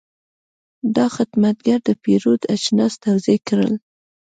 دا 0.95 1.05
خدمتګر 1.15 1.79
د 1.87 1.89
پیرود 2.03 2.41
اجناس 2.55 2.93
توضیح 3.05 3.39
کړل. 3.47 3.73